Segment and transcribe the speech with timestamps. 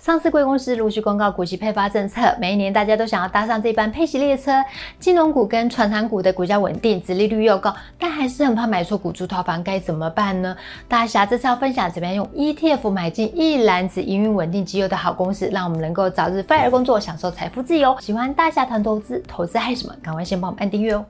[0.00, 4.50] 上市贵公司陆续公告股息配发政策，每一年大家都想要搭上这班配息列车。
[4.98, 10.56] 金融股跟传产股的股价稳定，殖利率又高，但还是很怕买错股住套房，该怎么办呢？
[10.88, 17.94] 大侠这次要分享怎么样用 ETF 买进一篮子营运稳定绩优的好公司，让我们能够早日 FIRE 工作，享受财富自由。
[18.00, 19.94] 喜欢大侠谈投资，投资害什么？
[20.02, 21.04] 赶快先帮我们按订阅哦。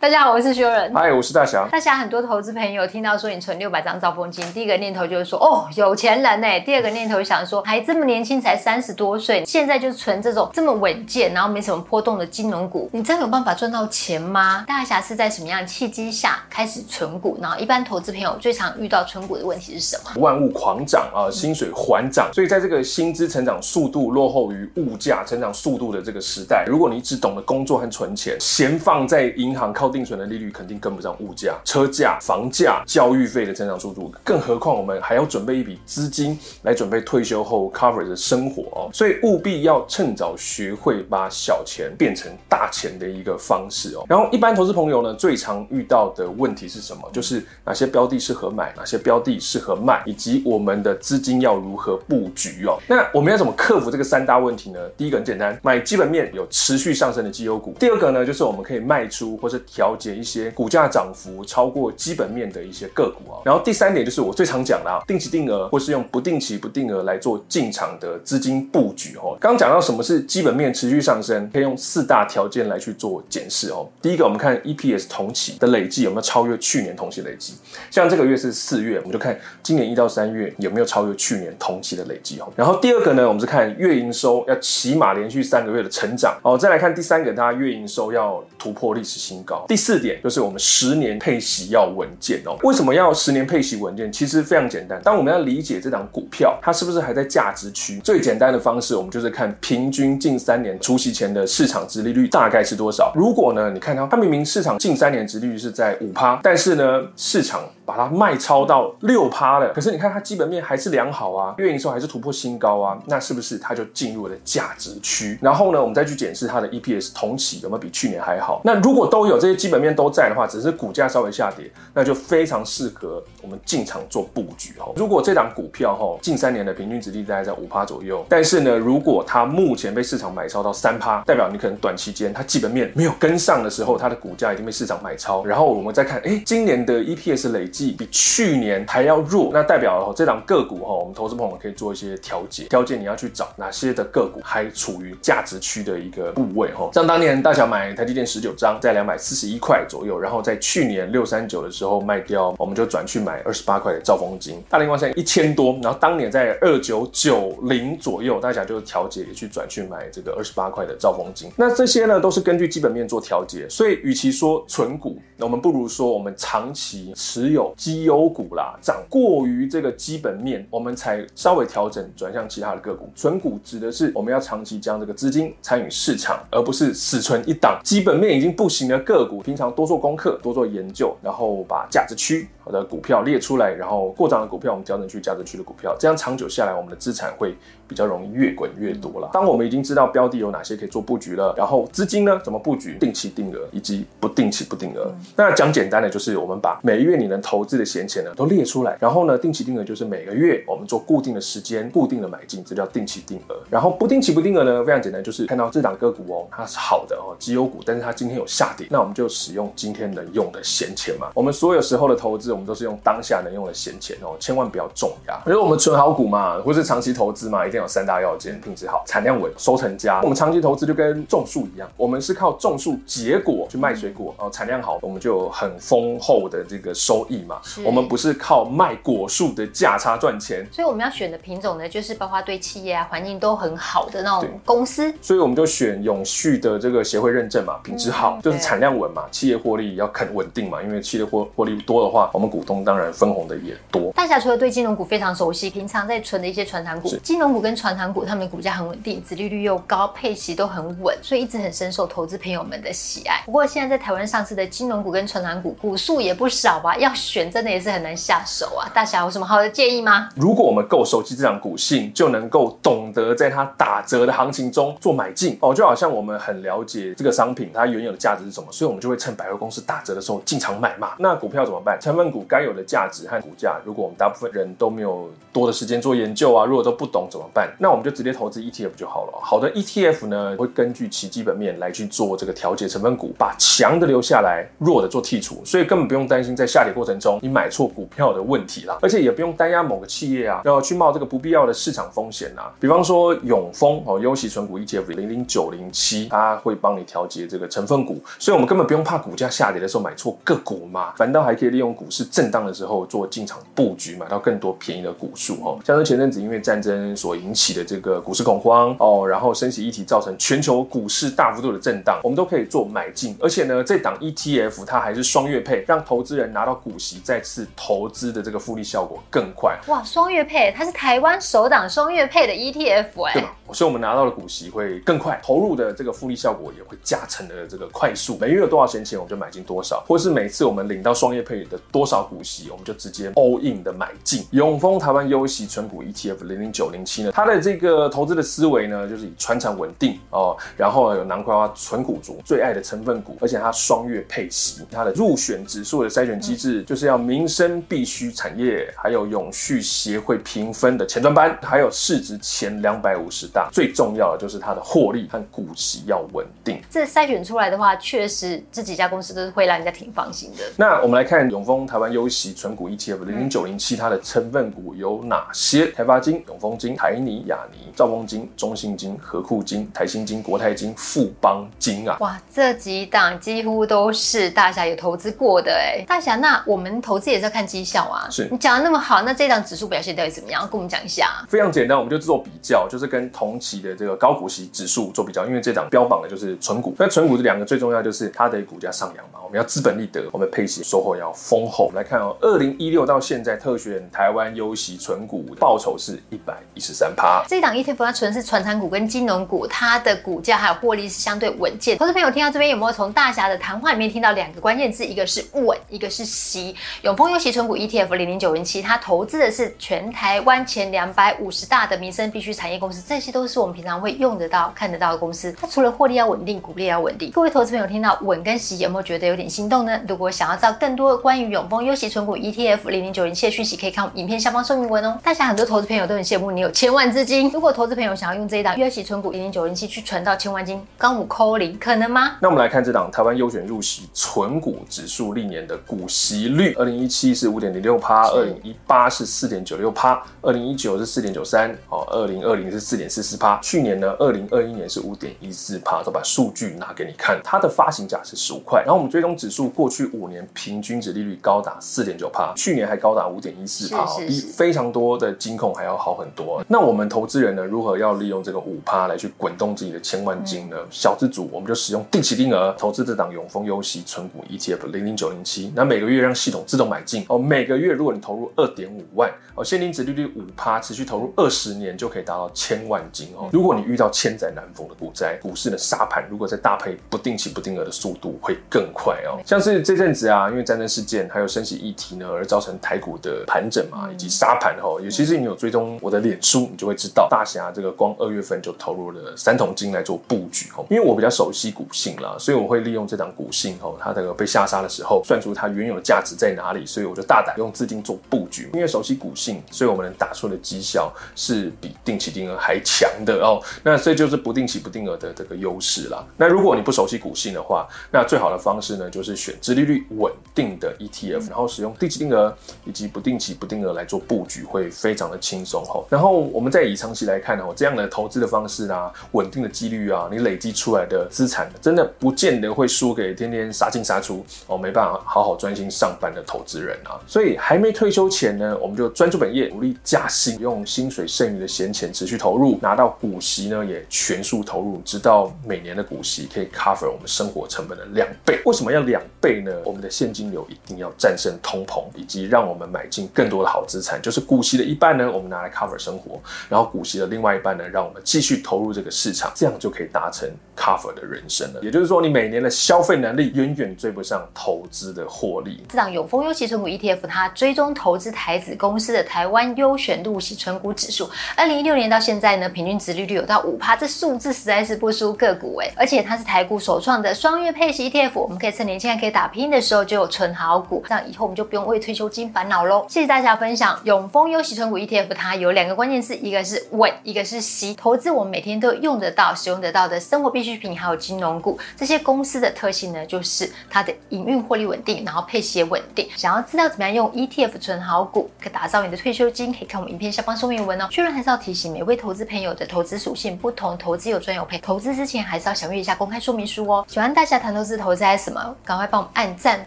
[0.00, 0.90] 大家好，我是修仁。
[0.94, 1.68] 嗨，我是大侠。
[1.70, 6.46] 大侠，很多投资朋友听到说你存六百张兆丰金，第一个念头就是说，哦，有钱人呢。
[6.60, 14.64] 第二个念头想说，还这么年轻，才三十多岁，现在就存这种这么稳健，然后没什么波动的金融股，你真的有办法赚到钱吗？
[14.66, 17.36] 大侠是在什么样的契机下开始存股？
[17.38, 20.18] 然后一般投资朋友最常遇到存股的问题是什么？
[20.22, 29.89] 万物狂涨啊，薪水缓涨，所以在这个薪资成长速度落后于物价成长速度的这个时代，如果你只懂得工作和存钱，闲放在银行靠。
[29.90, 44.04] 定存的利率肯定跟不上物价、车价、房价、教育费的增长速度，更何况我们还要准备一笔资金来准备退休后 cover 的生活哦，所以务必要趁早学会把小钱变成大钱的一个方式哦。
[44.08, 47.02] 然后，一般投资朋友呢，最常遇到的问题是什么？
[47.12, 52.78] 就是哪些标的适合买，哪些标的适合卖，以及我们的资金要如何布局哦。
[52.86, 54.80] 那我们要怎么克服这个三大问题呢？
[54.96, 57.74] 第一个很简单，买基本面有持续上升的绩优股。
[57.78, 59.79] 第二个呢，就是我们可以卖出或是调。
[59.80, 69.34] 了解一些股价涨幅超过基本面的一些个股啊，然后第三点就是我最常讲的啊，定期定额或是用不定期不定额来做进场的资金布局哦。
[69.40, 73.88] 刚讲到什么是基本面持续上升，可以用四大条件来去做检视哦。
[74.02, 77.54] 第一个，我们看 EPS 同期的累计有没有超越去年同期累计，
[77.90, 82.52] 像这个月是四月，我们就看今年一到三月有没有超越去年同期的累计哦。
[82.54, 86.58] 然后第二个呢，我们是看月营收要起码连续三个月的成长哦。
[86.58, 89.64] 再来看第三个，大家月营收要突破历史新高。
[89.70, 92.58] 第四点就是我们十年配息要稳健哦。
[92.64, 94.10] 为什么要十年配息稳健？
[94.10, 95.00] 其实非常简单。
[95.04, 103.12] 当我们要理解这档股票它是不是还在价值区，最简单的方式，我们就是看平均近三年除息前的市场殖利率大概是多少。
[103.14, 115.36] 如果呢，你看它，它明明市场近三年殖利率是在五趴，但是呢，市场把它卖超到六趴了，可是你看它基本面还是良好啊，月营收还是突破新高啊，那是不是它就进入了价值区？
[115.42, 118.60] 然后呢，我们再去检视它的 EPS 同期有没有比去年还好？
[118.64, 124.92] 那如果都有这些基本面都在的话，只是股价稍微下跌，那就非常适合我们进场做布局哦。
[124.94, 135.44] 如果这档股票哈近三年的平均值率大概在五趴左右，但是呢，如果它目前被市场买超到三趴，代表你可能短期间它基本面没有跟上的时候，它的股价已经被市场买超。
[135.44, 142.64] 然后我们再看，哎，今年的 EPS 累积比去年还要弱，那代表这档个股哈，我们投资朋友可以做一些调节。
[142.64, 161.50] 调节你要去找哪些的个股还处于价值区的一个部位哈，像当年大侠买台积电十九张，在两百四十一块左右，然后在去年六三九的时候卖掉，我们就转去买二十八块的兆丰金，大立光现在一千多，然后当年在二九九零左右，大侠就调节也去转去买这个二十八块的兆丰金。
[161.56, 173.10] 那这些呢都是根据基本面做调节，所以与其说存股，那我们不如说我们长期持有绩优股啦，涨过于这个基本面，我们才稍微调整转向其他的个股。
[173.14, 179.40] 存股指的是我们要长期将这个资金参与市场，而不是死存一档基本面已经不行的个股。
[179.40, 187.56] 平常多做功课，多做研究，然后把价值区的股票列出来，然后过涨的股票我们调整去价值区的股票，这样长久下来，我们的资产会
[187.86, 189.30] 比较容易越滚越多了。
[189.32, 195.12] 当我们已经知道标的有哪些可以做布局了，然后资金呢怎么布局，定期定额以及不定期不定额。
[195.36, 203.56] 那讲简单的就是我们把每月你能投资的闲钱呢都列出来，然后呢定期定额就是每个月我们做固定的时间固定的买进，这叫定期定额。
[203.68, 211.28] 然后不定期不定额呢非常简单，就是看到这档个股哦它是好的哦绩优股，但是它今天有下跌，那我们就使用今天能用的闲钱嘛。
[211.34, 215.40] 我们所有时候的投资我们都是用当下能用的闲钱哦，千万不要重压。
[215.46, 220.20] 因为我们存好股嘛，或是长期投资嘛，一定有三大要件：品质好、产量稳、收成佳。
[220.22, 227.60] 我们长期投资就跟种树一样，我们是靠种树结果去卖水果，然后产量好，我们就有很丰厚的这个收益嘛。
[227.84, 230.66] 我们不是靠卖果树的价差赚钱。
[230.72, 235.12] 所以我们要选的品种呢，就是包括对企业啊、环境都很好的那种公司。
[235.20, 244.10] 所以我们就选永续的这个协会认证嘛，品质好，嗯、就是产量稳嘛，企业获利要肯稳定嘛，因为企业获获利多的话，我们股东当然分红的也多。
[244.12, 253.42] 大侠除了对金融股非常熟悉，平常在存的一些传产股，金融股跟传产股，他们的股价很稳定，殖利率又高，配息都很稳，所以一直很深受投资朋友们的喜爱。
[253.44, 256.96] 不过现在在台湾上市的金融股跟传产股，股数也不少吧？
[256.96, 258.88] 要选真的也是很难下手啊。
[258.94, 260.28] 大侠有什么好的建议吗？
[260.36, 271.10] 如果我们够熟悉这档股性，就能够懂得在它打折的行情中做买进哦，就好像我们很了解这个商品它原有的价值是什么，所以我们就会趁百货公司打折的时候进场买嘛。
[271.18, 271.98] 那股票怎么办？
[272.00, 277.70] 成分股该有的价值和股价，如果我们大部分人都没有多的时间做研究啊，如果都不懂怎么办？
[277.78, 279.38] 那我们就直接投资 ETF 就好了。
[279.42, 292.72] 好的 ETF 呢，会根据其基本面来去做这个调节成分股，把强的留下来，弱的做剔除，所以根本不用担心在下跌过程中你买错股票的问题啦，而且也不用担压某个企业啊，要去冒这个不必要的市场风险啊。
[292.78, 305.78] 比方说永丰哦，优息存股 ETF 零零九零七，它会帮你调节这个成分股，所以我们根本不用怕股价下跌的时候买错个股嘛，反倒还可以利用股市震荡的时候做进场布局，买到更多便宜的股数哦。
[305.84, 319.78] 像是前阵子因为战争所引起的这个股市恐慌哦，然后升息议题造成全球股市大幅度的震荡，我们都可以做买进，而且呢，这档 ETF 它还是双月配，让投资人拿到股息再次投资的这个复利效果更快。
[319.88, 323.56] 哇，双月配，它是台湾首档双月配的 ETF 哎、欸，对吧？
[323.72, 328.36] 所以我们拿到的股息会更快，投入的这个复利效果也会加成的这个快速。
[328.40, 334.44] 每月有多少闲钱，我们就买进多少，或是每次我们领到双月配的多少股息，我们就直接 all in 的买进。
[334.50, 353.68] 永丰台湾优息存股 ETF 零零九零七呢，它的这个投资的思维呢，就是以传产稳定哦，然后有南瓜存股族最爱的成分股，而且它双月配息，它的入选指数的筛选机制就是要民生必需产业，还有永续协会评分的前端班，还有市值前两百五十大。
[353.72, 356.80] 最重要的就是它的获利和股息要稳定。
[356.90, 360.64] 这筛选出来的话，确实这几家公司都是会让人家挺放心的。
[360.76, 365.92] 那我们来看永丰台湾优息存股 ETF 零零九零七，它的成分股有哪些？
[365.92, 372.16] 台发金、永丰金、台泥、亚尼、兆丰金、中信金、和库金、台新金、国泰金、富邦金啊！
[372.20, 376.04] 哇，这几档几乎都是大侠有投资过的哎。
[376.06, 378.26] 大侠，那我们投资也是要看绩效啊。
[378.30, 380.62] 是你讲的那么好，那这档指数表现到底怎么样？
[380.62, 381.44] 跟我们讲一下。
[381.48, 386.94] 非常简单，我们就做比较，就是跟同期的这个高股息指数做比较，因为这档标榜的就是存股。
[386.98, 391.89] 那存股这两个最重要就是它的股价上扬嘛，我们要资本利得，我们配息收获要丰厚。
[391.90, 397.42] 我们来看哦，二零一六到现在特选台湾优息存股报酬是一百一十三趴。
[397.48, 401.98] 这一档 ETF 它纯是传产股跟金融股，它的股价还有获利是相对稳健。
[401.98, 405.04] 投资朋友听到这边有没有从大侠的谈话里面听到两个关键字？
[405.04, 406.76] 一个是稳，一个是息。
[407.02, 415.52] 永丰优息存股 ETF 零零九零七，它投资的是全台湾前两百五十大的民生必需产业公司，这些都是我们平常会用得到、看得到的公司。
[415.60, 417.32] 它除了获利要稳定，股利要稳定。
[417.32, 420.00] 各位投资朋友听到稳跟息有没有觉得有点心动呢？
[420.06, 425.18] 如果想要知道更多关于永丰优息存股 ETF 零零九零七的讯息，可以看我影片下方说明文哦。
[425.22, 427.50] 大家很多投资朋友都很羡慕你有千万资金。
[427.54, 432.36] 如果投资朋友想要用这一档优息存股零零九零七去存到千万金，刚五扣零，可能吗？
[432.40, 443.58] 那我们来看这档台湾优选入息存股指数历年的股息率，二零一七是五点零六趴，二零一八是四点九六趴，二零一九是四点九三，哦，二零二零是四点四四趴。
[443.62, 447.40] 去年呢，二零二一年是五点一四趴，都把数据拿给你看。
[447.42, 456.64] 它的发行价是十五块，然后我们追踪指数过去五年平均值利率高达四点九趴，去年还高达五点一四趴，比非常多的金控还要好很多。
[456.68, 460.76] 那我们投资人呢，如何要利用这个五趴来去滚动自己的千万金呢？
[460.80, 467.38] 嗯、小资组我们就使用定期定额投资这档永丰优息存股 ETF 零零九零七，那每个月让系统自动买进哦。
[467.38, 473.48] 每个月如果你投入二点五万哦，现金值利率五趴，持续投入二十年就可以达到千万金哦。
[473.52, 479.40] 如果你遇到千载难逢的股灾，股市的杀盘，如果再搭配不定期不定额的速度会更快哦。
[479.44, 485.00] 像是这阵子啊，因为战争事件还有升息议题呢，而造成台股的盘整嘛，以及杀盘哦。
[485.02, 490.86] 尤其是你有追踪我的脸书，你就会知道大侠这个光二月份就投入了三桶金来做布局哦。
[490.88, 498.70] 因为我比较熟悉股性啦，所以我会利用这档股性哦，它这个被下杀的时候，算出它原有的价值在哪里，所以我就大胆用资金做布局。
[498.72, 503.60] 因为熟悉股性，所以我们能打出的绩效是比定期定额还强的哦。
[503.82, 506.24] 那这就是不定期不定额的这个优势啦。
[506.36, 512.54] 那如果你不熟悉股性的话，那最好的方式呢，就是选殖利率稳定的 ETF，然后使用定期定额
[512.84, 516.02] 以及不定期不定额来做布局，会非常的轻松哈。
[516.08, 527.20] 然后我们再以长期来看呢，这样的投资的方式啊，稳定的几率啊，你累积出来的资产，真的不见得会输给天天杀进杀出哦，没办法好好专心上班的投资人啊。
[527.26, 538.60] 所以还没退休前呢，我们就专注本业，努力加薪，用薪水剩余的闲钱持续投入，拿到股息呢也全数投入，直到每年的股息可以 cover 我们生活成本的两倍。
[538.66, 539.72] 为什么要两倍呢？
[539.84, 544.20] 我们的现金流一定要占战胜通膨，以及让我们买进更多的好资产。
[544.20, 551.80] 就是股息的一半呢，我们拿来 cover 生活，然后股息的另外一半呢，让我们继续投入这个市场，这样就可以达成 cover 的人生了。
[551.82, 555.84] 也就是说，你每年的消费能力远远追不上投资的获利。
[555.88, 565.92] 这档永丰优息存股 ETF，它追踪投资台子公司的台湾优选入息存股指数，二零一六年到现在呢，平均殖利率有到五趴，这数字实在是不输个股哎。
[565.96, 573.06] 而且它是台股首创的双月配息 ETF，我们可以趁年轻人可以打拼的时候就有存好股，以后我们就不用为退休金烦恼喽。
[573.08, 577.94] 谢谢大家分享永丰优息存股 ETF，它有两个关键字，一个是稳，一个是息。
[577.94, 586.28] 投资我们每天都用得到、使用得到的生活必需品，还有金融股这些公司的特性呢，就是它的营运获利稳定，然后配息也稳定。
[586.36, 591.08] 想要知道怎么样用 ETF 存好股，可打造你的退休金，可以看我们影片下方说明文哦。
[591.10, 597.04] 确认还是要提醒每位投资朋友的投资属性不同，投资有赚有赔，投资之前还是要详阅一下公开说明书哦。
[597.08, 598.74] 喜欢大侠谈投资，投资还什么？
[598.84, 599.84] 赶快帮我们按赞、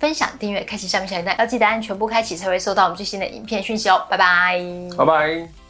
[0.00, 4.04] 分享、订阅、开启下面小要记得按全部开启才会收到我们最新的影片讯息哦。
[4.08, 4.60] 拜拜，
[4.96, 5.69] 拜拜。